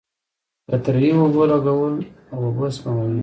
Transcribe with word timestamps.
قطره 0.69 0.99
یي 1.05 1.11
اوبولګول 1.17 1.95
اوبه 2.35 2.67
سپموي. 2.75 3.17